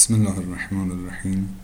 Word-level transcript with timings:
بسم 0.00 0.14
الله 0.14 0.38
الرحمن 0.38 0.90
الرحیم 0.90 1.56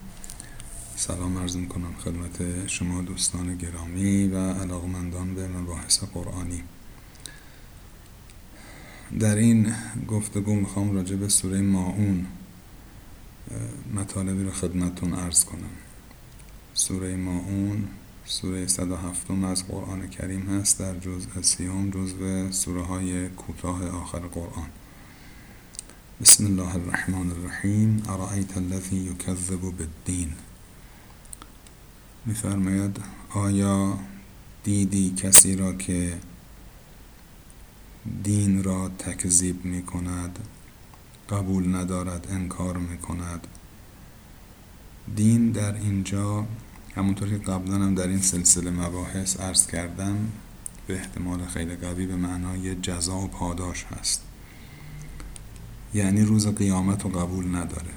سلام 0.97 1.39
عرض 1.39 1.57
کنم 1.57 1.95
خدمت 2.05 2.67
شما 2.67 3.03
دوستان 3.03 3.57
گرامی 3.57 4.29
و 4.29 4.53
علاقمندان 4.53 5.35
به 5.35 5.49
مباحث 5.49 6.05
قرآنی. 6.05 6.63
در 9.21 9.37
این 9.37 9.75
گفتگو 10.09 10.55
می‌خوام 10.55 10.95
راجع 10.95 11.17
به 11.17 11.29
سوره 11.29 11.61
ماعون 11.61 12.27
مطالبی 13.95 14.45
رو 14.45 14.51
خدمتون 14.51 15.15
عرض 15.15 15.45
کنم. 15.45 15.77
سوره 16.75 17.17
ماعون 17.17 17.89
سوره 18.25 18.67
107 18.67 19.31
از 19.31 19.67
قرآن 19.67 20.09
کریم 20.09 20.41
هست 20.41 20.79
در 20.79 20.99
جزء 20.99 21.43
سیوم 21.43 21.91
جزء 21.91 22.51
سوره 22.51 22.83
های 22.83 23.29
کوتاه 23.29 23.89
آخر 23.89 24.19
قرآن. 24.19 24.71
بسم 26.23 26.47
الله 26.47 26.75
الرحمن 26.75 27.31
الرحیم. 27.31 28.03
ارائیت 28.09 28.57
الذی 28.57 28.97
یکذب 28.97 29.61
بالدین. 29.61 30.33
میفرماید 32.27 33.01
آیا 33.35 33.99
دیدی 34.65 35.15
کسی 35.15 35.57
را 35.57 35.73
که 35.73 36.19
دین 38.23 38.63
را 38.63 38.89
تکذیب 38.89 39.65
می 39.65 39.83
کند 39.83 40.39
قبول 41.31 41.77
ندارد 41.77 42.27
انکار 42.31 42.77
می 42.77 42.99
کند 42.99 43.47
دین 45.17 45.51
در 45.51 45.75
اینجا 45.75 46.47
همونطور 46.95 47.29
که 47.29 47.39
قبلا 47.39 47.75
هم 47.75 47.95
در 47.95 48.09
این 48.09 48.21
سلسله 48.21 48.71
مباحث 48.71 49.41
عرض 49.41 49.67
کردم 49.67 50.33
به 50.87 50.95
احتمال 50.95 51.47
خیلی 51.47 51.77
قوی 51.77 52.07
به 52.07 52.17
معنای 52.17 52.75
جزا 52.75 53.19
و 53.19 53.29
پاداش 53.29 53.85
هست. 53.85 54.26
یعنی 55.97 56.23
روز 56.23 56.47
قیامت 56.49 57.03
رو 57.03 57.11
قبول 57.11 57.57
نداره. 57.57 57.95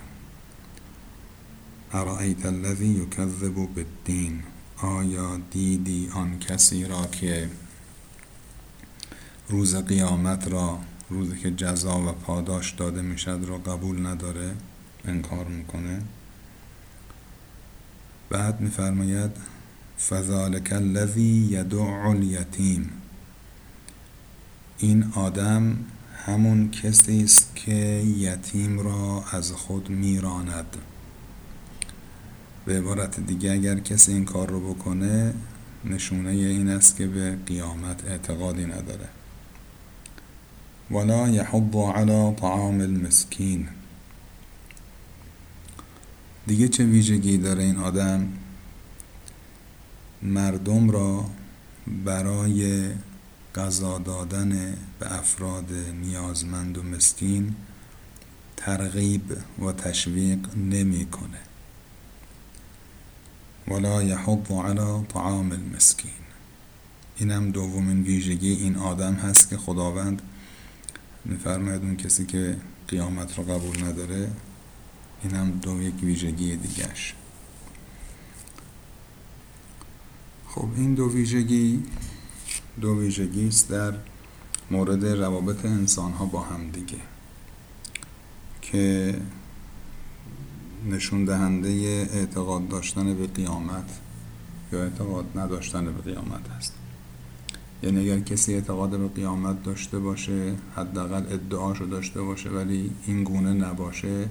ارائیت 1.93 2.45
الذی 2.45 2.87
یکذب 2.87 3.55
بالدین؟ 3.75 4.43
آیا 4.77 5.39
دیدی 5.51 6.09
آن 6.13 6.39
کسی 6.39 6.85
را 6.85 7.05
که 7.05 7.49
روز 9.49 9.75
قیامت 9.75 10.47
را 10.47 10.79
روزی 11.09 11.37
که 11.37 11.51
جزا 11.51 11.99
و 11.99 12.11
پاداش 12.11 12.71
داده 12.71 13.01
می‌شد 13.01 13.39
را 13.47 13.57
قبول 13.57 14.05
نداره؟ 14.05 14.55
انکار 15.05 15.45
می‌کنه. 15.45 16.01
بعد 18.29 18.61
میفرماید 18.61 19.31
فذلک 20.09 20.73
الذی 20.73 21.47
یدع 21.51 21.81
الیتیم. 21.81 22.91
این 24.77 25.11
آدم 25.15 25.77
همون 26.25 26.71
کسی 26.71 27.23
است 27.23 27.55
که 27.55 27.75
یتیم 28.17 28.79
را 28.79 29.23
از 29.31 29.51
خود 29.51 29.89
میراند. 29.89 30.77
به 32.65 32.77
عبارت 32.77 33.19
دیگه 33.19 33.51
اگر 33.51 33.79
کسی 33.79 34.13
این 34.13 34.25
کار 34.25 34.49
رو 34.49 34.73
بکنه 34.73 35.33
نشونه 35.85 36.29
این 36.29 36.69
است 36.69 36.97
که 36.97 37.07
به 37.07 37.37
قیامت 37.45 38.05
اعتقادی 38.05 38.65
نداره. 38.65 39.09
ولا 40.91 41.29
یحض 41.29 41.75
علی 41.95 42.35
طعام 42.35 42.81
المسکین. 42.81 43.67
دیگه 46.47 46.67
چه 46.67 46.83
ویژگی 46.83 47.37
داره 47.37 47.63
این 47.63 47.77
آدم؟ 47.77 48.27
مردم 50.21 50.89
را 50.89 51.25
برای 52.05 52.89
غذا 53.55 53.97
دادن 53.97 54.77
به 54.99 55.17
افراد 55.17 55.73
نیازمند 56.01 56.77
و 56.77 56.83
مسکین 56.83 57.55
ترغیب 58.57 59.37
و 59.59 59.71
تشویق 59.71 60.55
نمی‌کنه 60.55 61.39
ولا 63.67 64.03
یحض 64.03 64.51
علی 64.51 65.05
طعام 65.07 65.51
المسکین. 65.51 66.11
اینم 67.17 67.51
دومین 67.51 68.03
ویژگی 68.03 68.53
این 68.53 68.75
آدم 68.75 69.13
هست 69.13 69.49
که 69.49 69.57
خداوند 69.57 70.21
میفرماید 71.25 71.81
اون 71.81 71.97
کسی 71.97 72.25
که 72.25 72.57
قیامت 72.87 73.37
رو 73.37 73.43
قبول 73.43 73.83
نداره 73.83 74.31
اینم 75.23 75.51
دو 75.51 75.81
یک 75.81 76.03
ویژگی 76.03 76.55
دیگهش. 76.55 77.13
خب 80.47 80.67
این 80.75 80.93
دو 80.93 81.11
ویژگی 81.11 81.83
دو 82.81 82.99
ویژگی 82.99 83.47
است 83.47 83.69
در 83.69 83.93
مورد 84.71 85.05
روابط 85.05 85.65
انسان 85.65 86.11
ها 86.11 86.25
با 86.25 86.41
هم 86.41 86.69
دیگه 86.71 86.97
که 88.61 89.15
نشون 90.89 91.25
دهنده 91.25 91.69
اعتقاد 92.13 92.67
داشتن 92.67 93.15
به 93.15 93.27
قیامت 93.27 93.99
یا 94.71 94.83
اعتقاد 94.83 95.25
نداشتن 95.35 95.85
به 95.85 96.01
قیامت 96.01 96.49
است. 96.57 96.73
یعنی 97.83 97.99
اگر 97.99 98.19
کسی 98.19 98.53
اعتقاد 98.53 98.89
به 98.99 99.07
قیامت 99.07 99.63
داشته 99.63 99.99
باشه 99.99 100.53
حداقل 100.75 101.33
ادعاشو 101.33 101.85
داشته 101.85 102.21
باشه 102.21 102.49
ولی 102.49 102.91
این 103.07 103.23
گونه 103.23 103.53
نباشه 103.53 104.29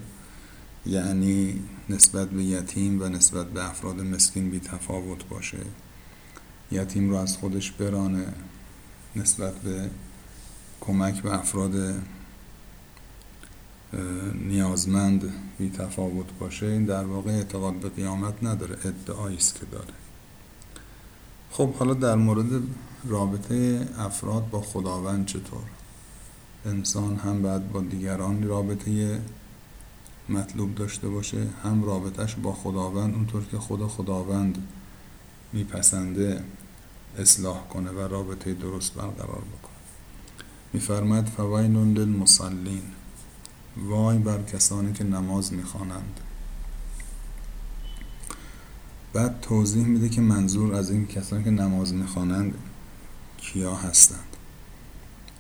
یعنی 0.86 1.60
نسبت 1.88 2.30
به 2.30 2.44
یتیم 2.44 3.02
و 3.02 3.08
نسبت 3.08 3.46
به 3.46 3.70
افراد 3.70 4.00
مسکین 4.00 4.50
بی 4.50 4.60
تفاوت 4.60 5.28
باشه. 5.28 5.58
یتیم 6.72 7.10
رو 7.10 7.16
از 7.16 7.36
خودش 7.36 7.72
برانه 7.72 8.26
نسبت 9.16 9.54
به 9.54 9.90
کمک 10.80 11.22
به 11.22 11.34
افراد 11.34 11.94
نیازمند 14.34 15.32
بی 15.58 15.70
تفاوت 15.70 16.26
باشه. 16.40 16.66
این 16.66 16.84
در 16.84 17.04
واقع 17.04 17.30
اعتقاد 17.30 17.74
به 17.74 17.88
قیامت 17.88 18.34
نداره 18.42 18.76
ادعایی 18.84 19.36
است 19.36 19.54
که 19.60 19.66
داره. 19.66 19.94
خب 21.50 21.74
حالا 21.74 21.94
در 21.94 22.14
مورد 22.14 22.62
رابطه 23.04 23.88
افراد 23.98 24.50
با 24.50 24.60
خداوند 24.60 25.26
چطور؟ 25.26 25.62
انسان 26.66 27.16
هم 27.16 27.42
باید 27.42 27.72
با 27.72 27.80
دیگران 27.80 28.42
رابطه 28.42 29.20
مطلوب 30.28 30.74
داشته 30.74 31.08
باشه 31.08 31.46
هم 31.64 31.84
رابطهش 31.84 32.34
با 32.34 32.52
خداوند 32.52 33.14
اونطور 33.14 33.44
که 33.44 33.58
خدا 33.58 33.88
خداوند 33.88 34.58
میپسنده 35.52 36.44
اصلاح 37.18 37.68
کنه 37.68 37.90
و 37.90 38.00
رابطه 38.00 38.54
درست 38.54 38.94
برقرار 38.94 39.42
بکنه. 39.42 39.78
میفرماد 40.72 41.26
فویل 41.26 41.76
للمصلین 41.76 42.82
وای 43.76 44.18
بر 44.18 44.42
کسانی 44.42 44.92
که 44.92 45.04
نماز 45.04 45.52
می‌خوانند. 45.52 46.20
بعد 49.12 49.40
توضیح 49.40 49.86
میده 49.86 50.08
که 50.08 50.20
منظور 50.20 50.74
از 50.74 50.90
این 50.90 51.06
کسانی 51.06 51.44
که 51.44 51.50
نماز 51.50 51.94
می‌خوانند 51.94 52.54
کیا 53.36 53.74
هستند. 53.74 54.36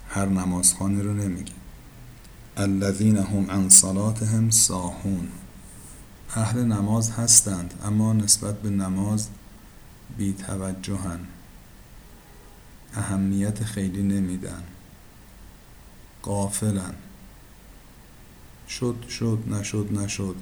هر 0.08 0.26
نمازخوانی 0.26 1.02
رو 1.02 1.14
نمیگه. 1.14 1.52
الذین 2.56 3.16
هم 3.16 3.50
عن 3.50 3.68
صلاتهم 3.68 4.50
ساهون. 4.50 5.28
اهل 6.34 6.64
نماز 6.64 7.10
هستند 7.10 7.74
اما 7.84 8.12
نسبت 8.12 8.62
به 8.62 8.70
نماز 8.70 9.28
بی 10.16 10.32
توجهن 10.32 11.20
اهمیت 12.94 13.64
خیلی 13.64 14.02
نمیدن. 14.02 14.62
قافلن 16.22 16.94
شد 18.68 19.08
شد 19.08 19.38
نشد 19.46 19.88
نشد. 19.92 20.36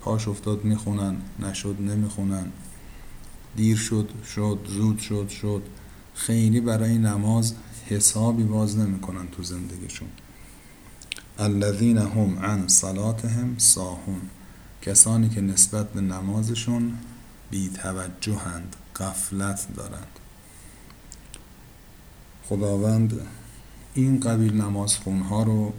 پاش 0.00 0.28
افتاد 0.28 0.64
می‌خونن. 0.64 1.16
نشد 1.38 1.76
نمی‌خونن. 1.80 2.46
دیر 3.56 3.76
شد 3.76 4.10
شد 4.34 4.58
زود 4.68 4.98
شد 4.98 5.28
شد. 5.28 5.62
خیلی 6.14 6.60
برای 6.60 6.98
نماز 6.98 7.54
حسابی 7.86 8.42
باز 8.42 8.78
نمی‌کنن 8.78 9.28
تو 9.28 9.42
زندگیشون. 9.42 10.08
الذین 11.38 11.98
هم 11.98 12.38
عن 12.38 12.68
صلاتهم 12.68 13.58
ساهون. 13.58 14.20
کسانی 14.82 15.28
که 15.28 15.40
نسبت 15.40 15.92
به 15.92 16.00
نمازشون 16.00 16.98
بی 17.50 17.68
توجهند 17.68 18.76
غفلت 18.96 19.66
دارند. 19.76 20.18
خداوند 22.44 23.20
این 23.94 24.20
قبیل 24.20 24.54
نمازخونها 24.54 25.42
رو 25.42 25.72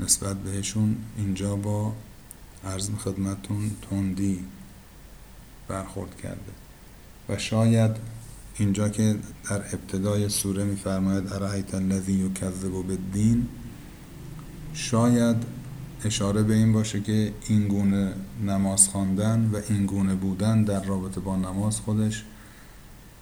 نسبت 0.00 0.36
بهشون 0.36 0.96
اینجا 1.16 1.56
با 1.56 1.92
عرض 2.64 2.90
خدمتون 2.90 3.70
تندی 3.90 4.44
برخورد 5.68 6.16
کرده. 6.16 6.52
و 7.28 7.38
شاید 7.38 7.96
اینجا 8.58 8.88
که 8.88 9.16
در 9.50 9.56
ابتدای 9.56 10.28
سوره 10.28 10.64
میفرماید 10.64 11.32
ارایت 11.32 11.74
الذی 11.74 12.12
یکذب 12.12 12.68
بالدین؟ 12.68 13.48
شاید 14.74 15.36
اشاره 16.04 16.42
به 16.42 16.54
این 16.54 16.72
باشه 16.72 17.00
که 17.00 17.32
این 17.48 17.68
گونه 17.68 18.12
نماز 18.46 18.88
خواندن 18.88 19.50
و 19.52 19.60
این 19.68 19.86
گونه 19.86 20.14
بودن 20.14 20.64
در 20.64 20.84
رابطه 20.84 21.20
با 21.20 21.36
نماز 21.36 21.80
خودش 21.80 22.24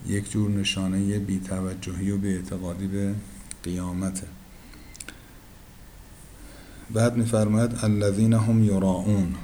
یک 0.06 0.30
جور 0.30 0.50
نشانه 0.50 1.18
بیتوجهی 1.18 2.10
و 2.10 2.18
بیاعتقادی 2.18 2.86
به 2.86 3.14
قیامته. 3.62 4.26
بعد 6.90 7.16
میفرماید 7.16 7.84
الذین 7.84 8.32
هم 8.32 8.64
یراعون. 8.64 9.34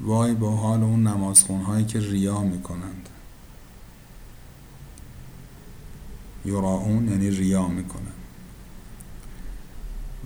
وای 0.00 0.34
با 0.34 0.56
حال 0.56 0.82
اون 0.82 1.06
نمازخونهایی 1.06 1.84
که 1.84 2.00
ریا 2.00 2.40
می‌کنند. 2.40 3.08
یراعون 6.44 7.08
یعنی 7.08 7.30
ریا 7.30 7.68
می‌کنند. 7.68 8.19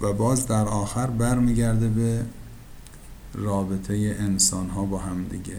و 0.01 0.13
باز 0.13 0.47
در 0.47 0.69
آخر 0.69 1.07
برمیگرده 1.07 1.89
به 1.89 2.25
رابطه 3.35 4.17
انسان 4.19 4.71
ها 4.71 4.85
با 4.85 4.99
هم 4.99 5.25
دیگه. 5.25 5.57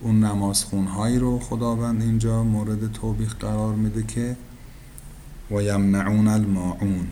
اون 0.00 0.24
نمازخونهایی 0.24 1.18
رو 1.18 1.38
خداوند 1.38 2.02
اینجا 2.02 2.42
مورد 2.42 2.92
توبیخ 2.92 3.36
قرار 3.36 3.74
میده 3.74 4.02
که 4.02 4.36
و 5.50 5.62
یمنعون 5.62 6.28
الماعون 6.28 7.06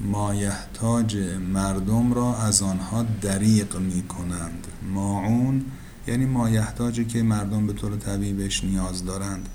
مایحتاج 0.00 1.16
مردم 1.52 2.12
را 2.12 2.36
از 2.36 2.62
آنها 2.62 3.06
دریق 3.20 3.76
می 3.76 4.02
کنند 4.02 4.66
ماعون 4.94 5.64
یعنی 6.06 6.26
مایحتاجی 6.26 7.04
که 7.04 7.22
مردم 7.22 7.66
به 7.66 7.72
طور 7.72 7.96
طبیعی 7.96 8.32
بهش 8.32 8.64
نیاز 8.64 9.04
دارند. 9.04 9.48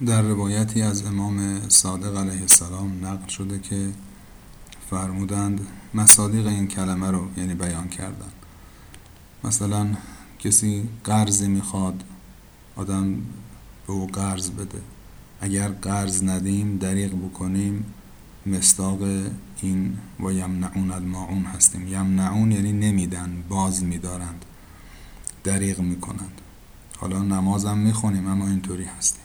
در 0.00 0.22
روایتی 0.22 0.82
از 0.82 1.06
امام 1.06 1.68
صادق 1.68 2.16
علیه 2.16 2.40
السلام 2.40 3.06
نقل 3.06 3.28
شده 3.28 3.58
که 3.58 3.88
فرمودند 4.90 5.66
مصادیق 5.94 6.46
این 6.46 6.68
کلمه 6.68 7.10
رو 7.10 7.28
یعنی 7.36 7.54
بیان 7.54 7.88
کردن. 7.88 8.32
مثلا 9.44 9.86
کسی 10.38 10.88
قرضی 11.04 11.48
می‌خواد 11.48 12.04
آدم 12.76 13.14
به 13.86 13.92
او 13.92 14.06
قرض 14.06 14.50
بده. 14.50 14.80
اگر 15.40 15.68
قرض 15.68 16.24
ندیم 16.24 16.78
دریغ 16.78 17.12
بکنیم 17.12 17.84
مستاق 18.46 18.98
این 19.62 19.98
و 20.20 20.32
یمنعون 20.32 20.90
الماعون 20.90 21.42
هستیم. 21.44 21.88
یمنعون 21.88 22.52
یعنی 22.52 22.72
نمیدن 22.72 23.44
باز 23.48 23.82
میدارند 23.84 24.44
دریغ 25.44 25.80
می‌کنند. 25.80 26.40
حالا 26.98 27.22
نمازم 27.22 27.78
می‌خونیم 27.78 28.26
اما 28.26 28.48
اینطوری 28.48 28.84
هستیم. 28.84 29.23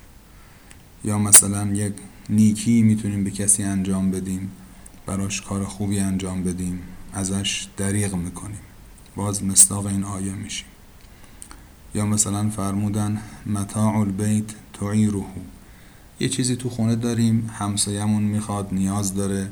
یا 1.03 1.17
مثلا 1.17 1.67
یک 1.67 1.93
نیکی 2.29 2.81
می‌تونیم 2.81 3.23
به 3.23 3.31
کسی 3.31 3.63
انجام 3.63 4.11
بدیم 4.11 4.51
براش 5.05 5.41
کار 5.41 5.65
خوبی 5.65 5.99
انجام 5.99 6.43
بدیم 6.43 6.79
ازش 7.13 7.67
دریغ 7.77 8.15
می‌کنیم. 8.15 8.59
باز 9.15 9.43
مستاق 9.43 9.85
این 9.85 10.03
آیه 10.03 10.33
میشیم. 10.33 10.67
یا 11.95 12.05
مثلا 12.05 12.49
فرمودن 12.49 13.21
متاع 13.45 13.97
البیت 13.97 14.45
تعیره. 14.73 15.25
یه 16.19 16.29
چیزی 16.29 16.55
تو 16.55 16.69
خونه 16.69 16.95
داریم 16.95 17.49
همسایمون 17.53 18.23
می‌خواد 18.23 18.69
نیاز 18.71 19.15
داره. 19.15 19.49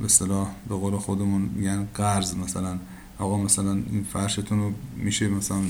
به 0.00 0.04
اصطلاح 0.04 0.48
به 0.68 0.74
قول 0.74 0.96
خودمون 0.96 1.42
میگن 1.42 1.88
قرض 1.94 2.34
مثلا. 2.34 2.78
آقا 3.18 3.38
مثلا 3.38 3.72
این 3.72 4.06
فرشتون 4.12 4.58
رو 4.58 4.72
میشه 4.96 5.28
مثلا 5.28 5.62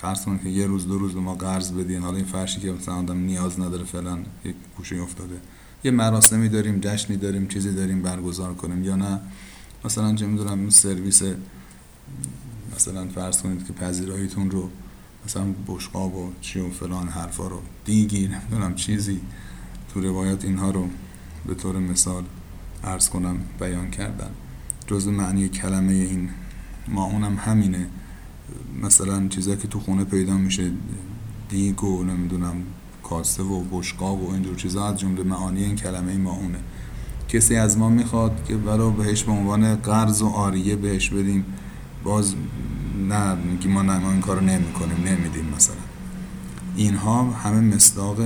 فرض 0.00 0.24
کنید 0.24 0.42
که 0.42 0.48
یه 0.48 0.66
روز 0.66 0.88
دو 0.88 0.98
روز 0.98 1.16
ما 1.16 1.34
قرض 1.34 1.72
بدین. 1.72 2.02
حالا 2.02 2.16
این 2.16 2.24
فرشی 2.24 2.60
که 2.60 2.72
مثلا 2.72 2.94
آدم 2.94 3.18
نیاز 3.18 3.60
نداره 3.60 3.84
فعلا 3.84 4.18
یک 4.44 4.54
گوشه 4.76 4.96
افتاده. 4.96 5.40
یه 5.84 5.90
مراسمی 5.90 6.48
داریم 6.48 6.78
جشنی 6.80 7.16
داریم 7.16 7.48
چیزی 7.48 7.74
داریم 7.74 8.02
برگزار 8.02 8.54
کنیم 8.54 8.84
یا 8.84 8.96
نه؟ 8.96 9.20
مثلا 9.84 10.14
چه 10.14 10.26
می‌دونم 10.26 10.60
این 10.60 10.70
سرویس 10.70 11.22
مثلا 12.76 13.08
فرض 13.08 13.42
کنید 13.42 13.66
که 13.66 13.72
پذیراییتون 13.72 14.50
رو 14.50 14.70
مثلا 15.26 15.44
بشقاب 15.66 16.16
و 16.16 16.32
چی 16.40 16.60
و 16.60 16.70
فلان 16.70 17.08
حرفا 17.08 17.48
رو 17.48 17.62
دیگی 17.84 18.28
نمی‌دونم 18.28 18.74
چیزی 18.74 19.20
تو 19.94 20.00
روایات 20.00 20.44
اینها 20.44 20.70
رو 20.70 20.88
به 21.46 21.54
طور 21.54 21.78
مثال 21.78 22.24
عرض 22.84 23.08
کنم 23.08 23.36
بیان 23.60 23.90
کردن. 23.90 24.30
جز 24.86 25.08
معنی 25.08 25.48
کلمه 25.48 25.92
این 25.92 26.30
ما 26.88 27.04
اونم 27.04 27.36
همینه. 27.36 27.86
مثلا 28.82 29.28
چیزایی 29.28 29.56
که 29.56 29.68
تو 29.68 29.80
خونه 29.80 30.04
پیدا 30.04 30.36
میشه 30.36 30.70
دیگ 31.48 31.84
و 31.84 32.04
نمی‌دونم 32.04 32.54
کاسه 33.02 33.42
و 33.42 33.64
بشقاب 33.70 34.22
و 34.22 34.32
اینجور 34.32 34.56
چیزا 34.56 34.86
از 34.86 34.98
جمله 34.98 35.22
معانی 35.22 35.64
این 35.64 35.76
کلمه 35.76 36.16
ما 36.16 36.32
اونه. 36.32 36.58
کسی 37.28 37.56
از 37.56 37.78
ما 37.78 37.88
می‌خواد 37.88 38.44
که 38.44 38.56
ولو 38.56 38.90
بهش 38.90 39.22
به 39.22 39.32
عنوان 39.32 39.76
قرض 39.76 40.22
و 40.22 40.28
آریه 40.28 40.76
بهش 40.76 41.10
بدیم 41.10 41.44
باز 42.04 42.34
نه 43.08 43.34
میگی 43.34 43.68
ما 43.68 43.82
نه 43.82 44.08
این 44.08 44.20
کارو 44.20 44.40
نمی 44.40 44.72
کنیم 44.72 44.96
نمیدیم 45.06 45.52
مثلا. 45.56 45.76
اینها 46.76 47.30
همه 47.30 47.60
مصداق 47.74 48.16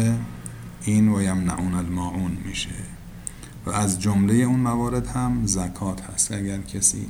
این 0.84 1.08
و 1.08 1.22
یمنعون 1.22 1.74
الماعون 1.74 2.36
میشه. 2.46 2.70
و 3.66 3.70
از 3.70 4.00
جمله 4.00 4.34
اون 4.34 4.60
موارد 4.60 5.06
هم 5.06 5.46
زکات 5.46 6.00
هست. 6.00 6.32
اگر 6.32 6.58
کسی 6.58 7.06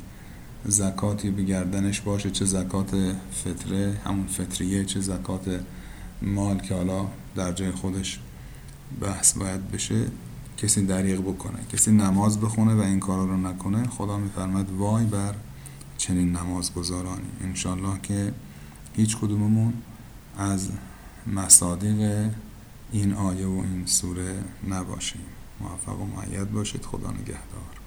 زکاتی 0.65 1.31
به 1.31 1.43
گردنش 1.43 2.01
باشه 2.01 2.31
چه 2.31 2.45
زکات 2.45 3.17
فطره 3.45 4.01
همون 4.05 4.27
فطریه 4.27 4.85
چه 4.85 5.01
زکات 5.01 5.61
مال 6.23 6.59
که 6.59 6.75
حالا 6.75 7.07
در 7.35 7.53
جای 7.53 7.71
خودش 7.71 8.21
بحث 9.01 9.39
باید 9.39 9.71
بشه 9.71 10.07
کسی 10.59 10.87
دریغ 10.87 11.21
بکنه 11.21 11.59
کسی 11.73 11.91
نماز 11.91 12.41
بخونه 12.41 12.75
و 12.75 12.81
این 12.81 13.01
کارا 13.01 13.25
رو 13.25 13.37
نکنه. 13.37 13.89
خدا 13.89 14.19
میفرماد 14.19 14.71
وای 14.71 15.05
بر 15.05 15.35
چنین 15.99 16.37
نماز 16.37 16.75
گذارانی 16.75 17.29
انشالله 17.45 18.01
که 18.03 18.33
هیچ 18.97 19.17
کدوممون 19.17 19.73
از 20.39 20.71
مصادیق 21.27 22.31
این 22.93 23.13
آیه 23.13 23.47
و 23.47 23.51
این 23.51 23.87
سوره 23.87 24.35
نباشیم. 24.69 25.21
موفق 25.61 26.01
و 26.01 26.05
معید 26.05 26.53
باشید. 26.53 26.85
خدا 26.85 27.11
نگهدار. 27.11 27.84